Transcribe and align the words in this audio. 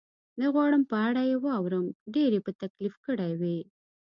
نه 0.39 0.45
غواړم 0.53 0.81
په 0.91 0.95
اړه 1.07 1.21
یې 1.29 1.37
واورم، 1.45 1.85
ډېر 2.15 2.29
یې 2.35 2.41
په 2.45 2.51
تکلیف 2.61 2.95
کړی 3.05 3.31
وې؟ 3.41 3.57